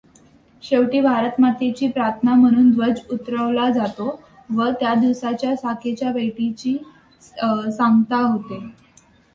[0.63, 4.09] शेवटी भारतमातेची प्रार्थना म्हणून ध्वज उतरवला जातो
[4.49, 6.77] व त्या दिवसाच्या शाखेच्या बैठकीची
[7.71, 8.59] सांगता होते.